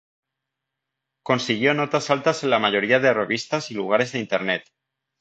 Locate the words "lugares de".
3.75-4.17